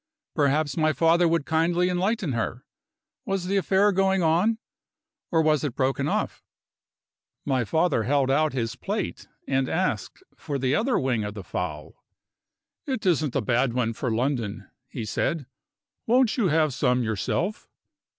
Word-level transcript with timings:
Perhaps 0.33 0.77
my 0.77 0.93
father 0.93 1.27
would 1.27 1.45
kindly 1.45 1.87
enlighten 1.87 2.31
her? 2.31 2.65
Was 3.23 3.45
the 3.45 3.55
affair 3.57 3.91
going 3.91 4.23
on? 4.23 4.57
or 5.29 5.43
was 5.43 5.63
it 5.63 5.75
broken 5.75 6.07
off? 6.07 6.43
My 7.45 7.63
father 7.65 8.01
held 8.01 8.31
out 8.31 8.51
his 8.51 8.75
plate 8.75 9.27
and 9.47 9.69
asked 9.69 10.23
for 10.35 10.57
the 10.57 10.73
other 10.73 10.97
wing 10.97 11.23
of 11.23 11.35
the 11.35 11.43
fowl. 11.43 12.03
"It 12.87 13.05
isn't 13.05 13.35
a 13.35 13.41
bad 13.41 13.73
one 13.73 13.93
for 13.93 14.09
London," 14.09 14.67
he 14.87 15.05
said; 15.05 15.45
"won't 16.07 16.35
you 16.35 16.47
have 16.47 16.73
some 16.73 17.03
yourself?" 17.03 17.69